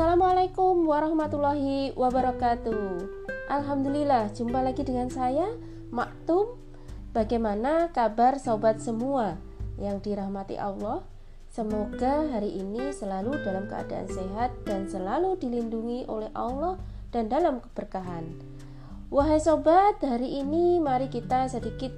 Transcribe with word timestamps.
Assalamualaikum 0.00 0.88
warahmatullahi 0.88 1.92
wabarakatuh. 1.92 3.04
Alhamdulillah, 3.52 4.32
jumpa 4.32 4.64
lagi 4.64 4.80
dengan 4.80 5.12
saya, 5.12 5.52
Maktum. 5.92 6.56
Bagaimana 7.12 7.92
kabar 7.92 8.40
sobat 8.40 8.80
semua 8.80 9.36
yang 9.76 10.00
dirahmati 10.00 10.56
Allah? 10.56 11.04
Semoga 11.52 12.32
hari 12.32 12.48
ini 12.48 12.96
selalu 12.96 13.44
dalam 13.44 13.68
keadaan 13.68 14.08
sehat 14.08 14.56
dan 14.64 14.88
selalu 14.88 15.36
dilindungi 15.36 16.08
oleh 16.08 16.32
Allah 16.32 16.80
dan 17.12 17.28
dalam 17.28 17.60
keberkahan. 17.60 18.24
Wahai 19.12 19.36
sobat, 19.36 20.00
hari 20.00 20.40
ini 20.40 20.80
mari 20.80 21.12
kita 21.12 21.44
sedikit 21.52 21.92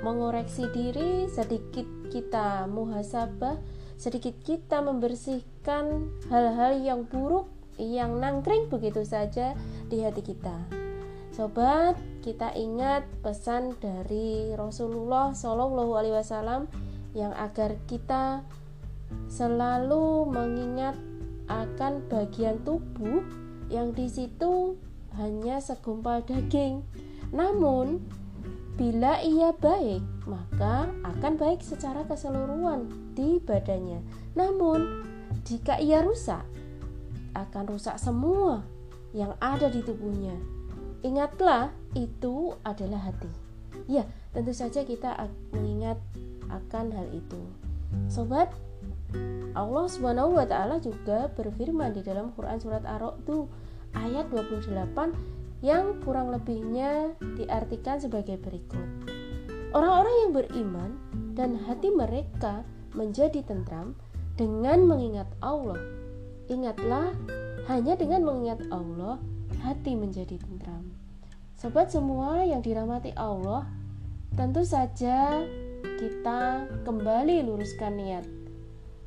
mengoreksi 0.00 0.64
diri, 0.72 1.28
sedikit 1.28 1.84
kita 2.08 2.64
muhasabah, 2.72 3.60
sedikit 4.02 4.34
kita 4.42 4.82
membersihkan 4.82 6.10
hal-hal 6.26 6.82
yang 6.82 7.06
buruk 7.06 7.46
yang 7.78 8.18
nangkring 8.18 8.66
begitu 8.66 9.06
saja 9.06 9.54
di 9.86 10.02
hati 10.02 10.26
kita. 10.26 10.66
Sobat, 11.30 11.94
kita 12.26 12.50
ingat 12.58 13.06
pesan 13.22 13.78
dari 13.78 14.50
Rasulullah 14.58 15.30
Shallallahu 15.30 15.92
Alaihi 15.94 16.18
Wasallam 16.18 16.66
yang 17.14 17.30
agar 17.38 17.78
kita 17.86 18.42
selalu 19.30 20.26
mengingat 20.28 20.98
akan 21.46 22.02
bagian 22.10 22.58
tubuh 22.66 23.22
yang 23.70 23.94
di 23.94 24.10
situ 24.10 24.74
hanya 25.14 25.62
segumpal 25.62 26.26
daging. 26.26 26.82
Namun, 27.30 28.02
bila 28.72 29.20
ia 29.20 29.52
baik, 29.52 30.00
maka 30.24 30.88
akan 31.04 31.36
baik 31.36 31.60
secara 31.60 32.08
keseluruhan 32.08 32.88
di 33.12 33.36
badannya. 33.36 34.00
Namun, 34.32 35.04
jika 35.44 35.76
ia 35.76 36.00
rusak, 36.00 36.40
akan 37.36 37.64
rusak 37.68 37.96
semua 38.00 38.64
yang 39.12 39.36
ada 39.40 39.68
di 39.68 39.84
tubuhnya. 39.84 40.36
Ingatlah, 41.04 41.68
itu 41.92 42.56
adalah 42.64 43.12
hati. 43.12 43.28
Ya, 43.88 44.08
tentu 44.32 44.56
saja 44.56 44.84
kita 44.84 45.28
mengingat 45.52 46.00
akan 46.48 46.92
hal 46.92 47.08
itu. 47.12 47.40
Sobat, 48.08 48.52
Allah 49.52 49.84
Subhanahu 49.84 50.40
wa 50.40 50.48
taala 50.48 50.80
juga 50.80 51.28
berfirman 51.36 51.92
di 51.92 52.00
dalam 52.00 52.32
Quran 52.32 52.56
surat 52.56 52.84
Ar-Ra'd 52.88 53.28
ayat 53.92 54.32
28 54.32 55.41
yang 55.62 56.02
kurang 56.02 56.34
lebihnya 56.34 57.14
diartikan 57.38 58.02
sebagai 58.02 58.36
berikut. 58.36 59.08
Orang-orang 59.72 60.14
yang 60.26 60.32
beriman 60.36 60.90
dan 61.32 61.56
hati 61.56 61.88
mereka 61.88 62.66
menjadi 62.92 63.40
tentram 63.46 63.96
dengan 64.36 64.84
mengingat 64.84 65.30
Allah 65.40 65.80
Ingatlah, 66.52 67.16
hanya 67.70 67.94
dengan 67.96 68.28
mengingat 68.28 68.66
Allah, 68.68 69.16
hati 69.64 69.96
menjadi 69.96 70.36
tentram. 70.36 70.90
Sobat 71.54 71.88
semua 71.88 72.42
yang 72.42 72.60
dirahmati 72.60 73.16
Allah, 73.16 73.64
tentu 74.36 74.60
saja 74.66 75.46
kita 75.96 76.68
kembali 76.84 77.46
luruskan 77.46 77.96
niat. 77.96 78.26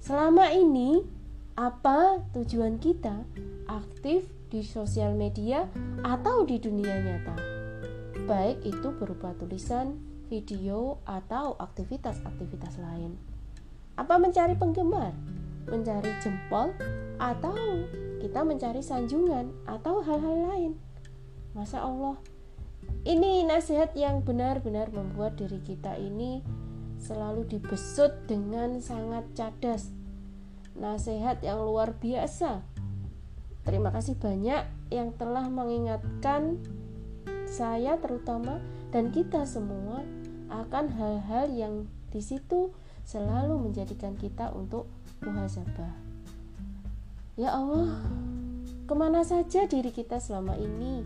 Selama 0.02 0.50
ini, 0.56 1.06
apa 1.54 2.24
tujuan 2.34 2.82
kita 2.82 3.28
aktif 3.68 4.26
di 4.50 4.66
sosial 4.66 5.18
media 5.18 5.70
atau 6.06 6.46
di 6.46 6.62
dunia 6.62 6.96
nyata? 7.02 7.36
Baik 8.26 8.64
itu 8.66 8.90
berupa 8.96 9.36
tulisan, 9.38 10.00
video, 10.32 11.02
atau 11.06 11.58
aktivitas-aktivitas 11.62 12.82
lain. 12.82 13.18
Apa 13.96 14.18
mencari 14.18 14.58
penggemar? 14.58 15.14
mencari 15.70 16.14
jempol 16.22 16.74
atau 17.18 17.54
kita 18.22 18.42
mencari 18.46 18.82
sanjungan 18.82 19.50
atau 19.66 20.02
hal-hal 20.02 20.38
lain. 20.50 20.72
Masa 21.58 21.82
Allah, 21.82 22.20
ini 23.06 23.46
nasihat 23.46 23.94
yang 23.98 24.22
benar-benar 24.22 24.92
membuat 24.92 25.38
diri 25.40 25.62
kita 25.62 25.98
ini 25.98 26.42
selalu 27.02 27.46
dibesut 27.48 28.26
dengan 28.30 28.82
sangat 28.82 29.26
cadas. 29.38 29.94
Nasihat 30.76 31.40
yang 31.42 31.64
luar 31.64 31.96
biasa. 31.96 32.75
Terima 33.66 33.90
kasih 33.90 34.14
banyak 34.16 34.94
yang 34.94 35.10
telah 35.18 35.50
mengingatkan 35.50 36.62
saya 37.50 37.98
terutama 37.98 38.62
dan 38.94 39.10
kita 39.10 39.44
semua 39.50 40.06
akan 40.54 40.86
hal-hal 40.94 41.50
yang 41.50 41.74
di 42.14 42.22
situ 42.22 42.70
selalu 43.04 43.58
menjadikan 43.58 44.14
kita 44.16 44.54
untuk 44.54 44.86
muhasabah. 45.26 45.94
Ya 47.36 47.52
Allah, 47.52 48.06
ke 48.86 48.94
mana 48.94 49.26
saja 49.26 49.66
diri 49.66 49.90
kita 49.90 50.22
selama 50.22 50.56
ini? 50.56 51.02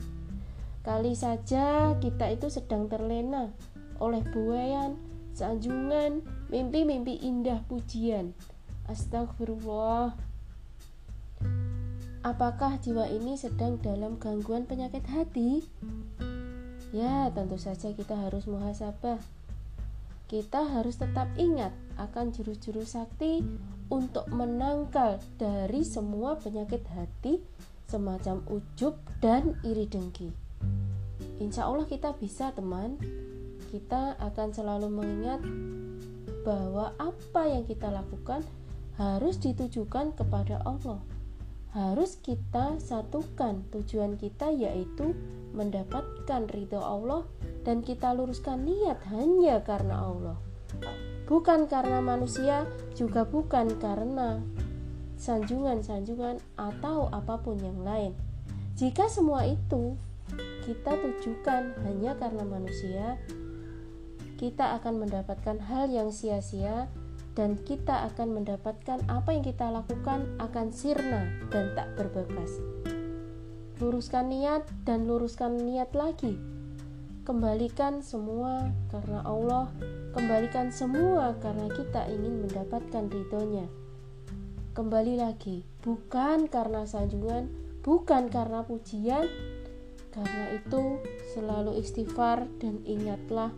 Kali 0.84 1.16
saja 1.16 1.96
kita 1.98 2.28
itu 2.32 2.52
sedang 2.52 2.92
terlena 2.92 3.52
oleh 4.00 4.24
buayan, 4.32 4.96
sanjungan, 5.36 6.24
mimpi-mimpi 6.52 7.20
indah 7.20 7.64
pujian. 7.68 8.36
Astagfirullah. 8.88 10.29
Apakah 12.20 12.76
jiwa 12.84 13.08
ini 13.08 13.40
sedang 13.40 13.80
dalam 13.80 14.20
gangguan 14.20 14.68
penyakit 14.68 15.08
hati? 15.08 15.64
Ya, 16.92 17.32
tentu 17.32 17.56
saja 17.56 17.96
kita 17.96 18.12
harus 18.12 18.44
muhasabah. 18.44 19.24
Kita 20.28 20.68
harus 20.68 21.00
tetap 21.00 21.32
ingat 21.40 21.72
akan 21.96 22.36
jurus-jurus 22.36 23.00
sakti 23.00 23.40
untuk 23.88 24.28
menangkal 24.28 25.24
dari 25.40 25.88
semua 25.88 26.36
penyakit 26.36 26.84
hati 26.92 27.40
semacam 27.88 28.44
ujub 28.52 29.00
dan 29.24 29.56
iri 29.64 29.88
dengki. 29.88 30.28
Insya 31.40 31.72
Allah 31.72 31.88
kita 31.88 32.20
bisa 32.20 32.52
teman, 32.52 33.00
kita 33.72 34.20
akan 34.20 34.52
selalu 34.52 34.92
mengingat 34.92 35.40
bahwa 36.44 36.92
apa 37.00 37.48
yang 37.48 37.64
kita 37.64 37.88
lakukan 37.88 38.44
harus 39.00 39.40
ditujukan 39.40 40.20
kepada 40.20 40.60
Allah. 40.68 41.00
Harus 41.70 42.18
kita 42.18 42.82
satukan 42.82 43.66
tujuan 43.70 44.18
kita 44.18 44.50
yaitu 44.50 45.14
mendapatkan 45.54 46.50
ridho 46.50 46.82
Allah 46.82 47.26
dan 47.62 47.86
kita 47.86 48.14
luruskan 48.14 48.66
niat 48.66 49.02
hanya 49.10 49.62
karena 49.62 50.02
Allah 50.02 50.38
bukan 51.30 51.70
karena 51.70 52.02
manusia, 52.02 52.66
juga 52.98 53.22
bukan 53.22 53.78
karena 53.78 54.42
sanjungan-sanjungan 55.22 56.42
atau 56.58 57.06
apa 57.14 57.38
pun 57.38 57.62
yang 57.62 57.86
lain. 57.86 58.18
Jika 58.74 59.06
semua 59.06 59.46
itu 59.46 59.94
kita 60.66 60.98
tujukan 60.98 61.78
hanya 61.86 62.18
karena 62.18 62.44
manusia, 62.50 63.22
kita 64.42 64.82
akan 64.82 65.06
mendapatkan 65.06 65.62
hal 65.70 65.94
yang 65.94 66.10
sia-sia 66.10 66.90
dan 67.40 67.56
kita 67.64 68.12
akan 68.12 68.44
mendapatkan 68.44 69.00
apa 69.08 69.32
yang 69.32 69.48
kita 69.48 69.72
lakukan 69.72 70.28
akan 70.44 70.76
sirna 70.76 71.24
dan 71.48 71.72
tak 71.72 71.96
berbekas. 71.96 72.60
Luruskan 73.80 74.28
niat 74.28 74.68
dan 74.84 75.08
luruskan 75.08 75.56
niat 75.56 75.96
lagi 75.96 76.36
Kembalikan 77.30 78.02
semua 78.02 78.74
karena 78.90 79.22
Allah, 79.22 79.70
kembalikan 80.18 80.74
semua 80.74 81.38
karena 81.38 81.70
kita 81.70 82.10
ingin 82.10 82.42
mendapatkan 82.42 83.06
ridhonya. 83.06 83.70
Kembali 84.74 85.22
lagi, 85.22 85.62
bukan 85.86 86.50
karena 86.50 86.90
sanjungan, 86.90 87.46
bukan 87.86 88.34
karena 88.34 88.66
pujian, 88.66 89.30
karena 90.10 90.58
itu 90.58 90.98
selalu 91.38 91.78
istighfar 91.78 92.50
dan 92.58 92.82
ingatlah 92.82 93.54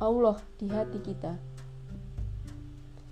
Allah 0.00 0.40
di 0.56 0.72
hati 0.72 1.04
kita. 1.04 1.36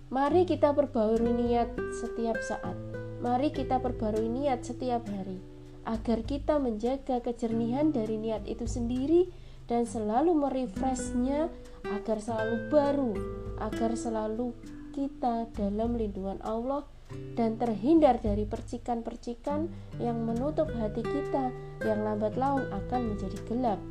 Mari 0.06 0.46
kita 0.46 0.70
perbarui 0.70 1.34
niat 1.34 1.74
setiap 1.98 2.38
saat. 2.38 2.78
Mari 3.18 3.50
kita 3.50 3.82
perbarui 3.82 4.30
niat 4.30 4.62
setiap 4.62 5.02
hari 5.02 5.42
agar 5.82 6.22
kita 6.22 6.62
menjaga 6.62 7.18
kejernihan 7.18 7.90
dari 7.90 8.14
niat 8.14 8.46
itu 8.46 8.70
sendiri 8.70 9.26
dan 9.66 9.82
selalu 9.82 10.30
merefreshnya 10.30 11.50
agar 11.90 12.22
selalu 12.22 12.70
baru, 12.70 13.12
agar 13.58 13.98
selalu 13.98 14.54
kita 14.94 15.50
dalam 15.58 15.98
lindungan 15.98 16.38
Allah 16.46 16.86
dan 17.34 17.58
terhindar 17.58 18.22
dari 18.22 18.46
percikan-percikan 18.46 19.66
yang 19.98 20.22
menutup 20.22 20.70
hati 20.78 21.02
kita 21.02 21.50
yang 21.82 22.06
lambat 22.06 22.38
laun 22.38 22.62
akan 22.70 23.10
menjadi 23.10 23.38
gelap 23.50 23.82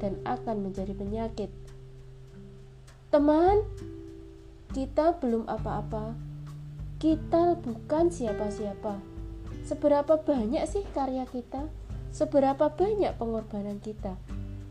dan 0.00 0.16
akan 0.24 0.64
menjadi 0.64 0.96
penyakit. 0.96 1.52
Teman, 3.12 3.64
kita 4.74 5.16
belum 5.20 5.48
apa-apa. 5.48 6.16
Kita 6.98 7.56
bukan 7.60 8.10
siapa-siapa. 8.10 8.98
Seberapa 9.62 10.18
banyak 10.18 10.64
sih 10.66 10.82
karya 10.96 11.28
kita? 11.28 11.68
Seberapa 12.10 12.72
banyak 12.72 13.14
pengorbanan 13.20 13.78
kita? 13.78 14.16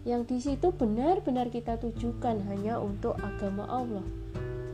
yang 0.07 0.23
di 0.23 0.39
situ 0.39 0.71
benar-benar 0.71 1.51
kita 1.51 1.75
tujukan 1.83 2.39
hanya 2.47 2.79
untuk 2.79 3.19
agama 3.19 3.67
Allah. 3.67 4.07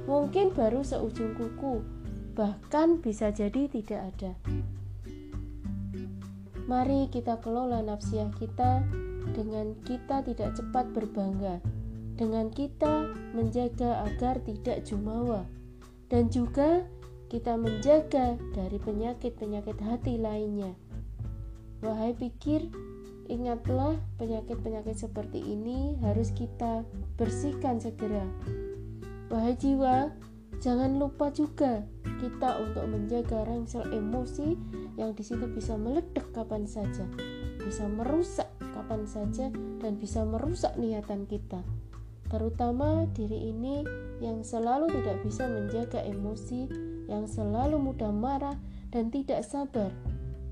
Mungkin 0.05 0.53
baru 0.53 0.85
seujung 0.85 1.33
kuku, 1.33 1.81
bahkan 2.37 3.01
bisa 3.01 3.33
jadi 3.33 3.65
tidak 3.65 4.13
ada. 4.13 4.37
Mari 6.69 7.09
kita 7.09 7.41
kelola 7.41 7.81
nafsiah 7.81 8.29
kita 8.37 8.85
dengan 9.33 9.73
kita 9.81 10.21
tidak 10.21 10.53
cepat 10.53 10.93
berbangga, 10.93 11.57
dengan 12.13 12.53
kita 12.53 13.09
menjaga 13.33 14.05
agar 14.05 14.37
tidak 14.45 14.85
jumawa, 14.85 15.49
dan 16.13 16.29
juga 16.29 16.85
kita 17.33 17.57
menjaga 17.57 18.37
dari 18.53 18.77
penyakit-penyakit 18.77 19.77
hati 19.81 20.21
lainnya. 20.21 20.77
Wahai 21.81 22.13
pikir, 22.13 22.69
ingatlah 23.25 23.97
penyakit-penyakit 24.21 24.93
seperti 24.93 25.41
ini 25.41 25.97
harus 26.05 26.29
kita 26.29 26.85
bersihkan 27.17 27.81
segera. 27.81 28.23
Wahai 29.33 29.57
jiwa, 29.57 30.13
jangan 30.61 31.01
lupa 31.01 31.33
juga 31.33 31.81
kita 32.21 32.61
untuk 32.61 32.85
menjaga 32.87 33.43
rangsel 33.49 33.83
emosi 33.89 34.53
yang 34.95 35.17
di 35.17 35.25
situ 35.25 35.49
bisa 35.49 35.73
meledak 35.73 36.29
kapan 36.31 36.69
saja, 36.69 37.09
bisa 37.57 37.89
merusak 37.89 38.47
kapan 38.61 39.09
saja 39.09 39.49
dan 39.81 39.97
bisa 39.97 40.21
merusak 40.21 40.77
niatan 40.77 41.25
kita 41.25 41.65
terutama 42.33 43.05
diri 43.13 43.53
ini 43.53 43.85
yang 44.17 44.41
selalu 44.41 44.89
tidak 44.89 45.21
bisa 45.21 45.45
menjaga 45.45 46.01
emosi, 46.01 46.65
yang 47.05 47.29
selalu 47.29 47.77
mudah 47.77 48.09
marah 48.09 48.57
dan 48.89 49.13
tidak 49.13 49.45
sabar, 49.45 49.93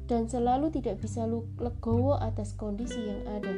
dan 0.06 0.30
selalu 0.30 0.69
tidak 0.69 1.01
bisa 1.01 1.25
legowo 1.57 2.22
atas 2.22 2.54
kondisi 2.54 3.01
yang 3.01 3.25
ada. 3.25 3.54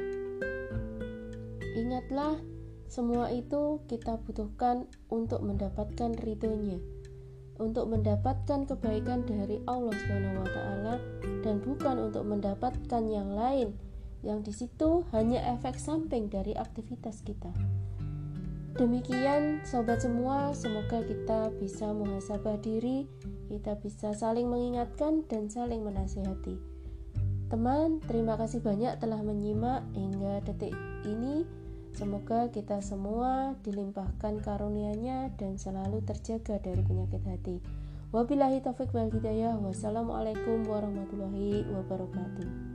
Ingatlah, 1.75 2.39
semua 2.87 3.27
itu 3.27 3.83
kita 3.91 4.15
butuhkan 4.23 4.87
untuk 5.11 5.43
mendapatkan 5.43 6.15
ridhonya, 6.23 6.79
untuk 7.59 7.91
mendapatkan 7.91 8.63
kebaikan 8.71 9.27
dari 9.27 9.59
Allah 9.67 9.91
SWT 9.99 10.57
dan 11.43 11.59
bukan 11.59 12.07
untuk 12.07 12.23
mendapatkan 12.23 13.03
yang 13.03 13.35
lain 13.35 13.75
yang 14.23 14.39
di 14.39 14.55
situ 14.55 15.03
hanya 15.11 15.43
efek 15.59 15.75
samping 15.75 16.31
dari 16.31 16.55
aktivitas 16.55 17.19
kita. 17.27 17.51
Demikian 18.73 19.61
sobat 19.61 20.01
semua, 20.01 20.49
semoga 20.57 21.05
kita 21.05 21.53
bisa 21.61 21.93
muhasabah 21.93 22.57
diri, 22.57 23.05
kita 23.45 23.77
bisa 23.77 24.17
saling 24.17 24.49
mengingatkan 24.49 25.21
dan 25.29 25.45
saling 25.45 25.85
menasihati. 25.85 26.57
Teman, 27.53 28.01
terima 28.09 28.33
kasih 28.33 28.65
banyak 28.65 28.97
telah 28.97 29.21
menyimak 29.21 29.85
hingga 29.93 30.41
detik 30.41 30.73
ini. 31.05 31.45
Semoga 31.93 32.49
kita 32.49 32.81
semua 32.81 33.53
dilimpahkan 33.61 34.41
karunia-Nya 34.41 35.37
dan 35.37 35.61
selalu 35.61 36.01
terjaga 36.01 36.57
dari 36.57 36.81
penyakit 36.81 37.21
hati. 37.29 37.61
Wabillahi 38.09 38.57
taufik 38.65 38.89
wal 38.89 39.13
hidayah. 39.13 39.53
Wassalamualaikum 39.61 40.65
warahmatullahi 40.65 41.61
wabarakatuh. 41.69 42.72